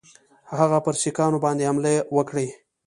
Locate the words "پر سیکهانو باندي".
0.85-1.65